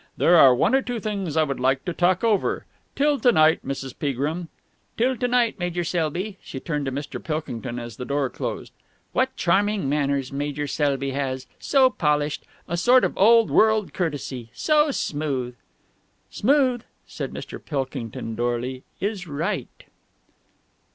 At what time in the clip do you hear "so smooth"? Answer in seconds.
14.53-15.55